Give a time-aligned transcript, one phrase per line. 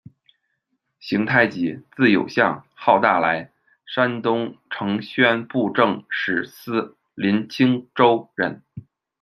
[0.99, 3.51] 邢泰吉，字有象，号大来，
[3.85, 8.63] 山东承宣布政使司临清州人。